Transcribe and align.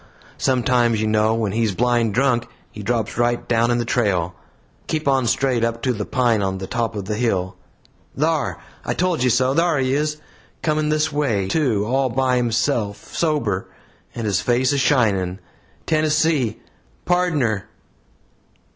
Sometimes, 0.39 0.99
you 0.99 1.05
know, 1.05 1.35
when 1.35 1.51
he's 1.51 1.75
blind 1.75 2.15
drunk, 2.15 2.47
he 2.71 2.81
drops 2.81 3.13
down 3.15 3.21
right 3.23 3.49
in 3.69 3.77
the 3.77 3.85
trail. 3.85 4.33
Keep 4.87 5.07
on 5.07 5.27
straight 5.27 5.63
up 5.63 5.83
to 5.83 5.93
the 5.93 6.07
pine 6.07 6.41
on 6.41 6.57
the 6.57 6.65
top 6.65 6.95
of 6.95 7.05
the 7.05 7.13
hill. 7.13 7.55
Thar 8.17 8.57
I 8.83 8.95
told 8.95 9.21
you 9.21 9.29
so! 9.29 9.53
thar 9.53 9.77
he 9.77 9.93
is 9.93 10.17
coming 10.63 10.89
this 10.89 11.11
way, 11.11 11.47
too 11.47 11.85
all 11.85 12.09
by 12.09 12.37
himself, 12.37 13.13
sober, 13.13 13.67
and 14.15 14.25
his 14.25 14.41
face 14.41 14.73
a 14.73 14.79
shining. 14.79 15.37
Tennessee! 15.85 16.59
Pardner!" 17.05 17.69